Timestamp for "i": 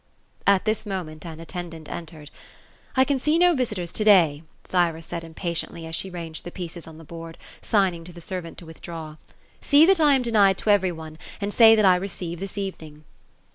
2.97-3.03, 9.99-10.15, 11.85-11.97